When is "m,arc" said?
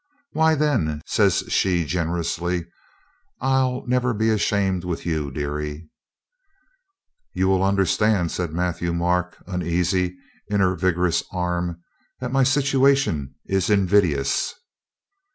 8.93-9.37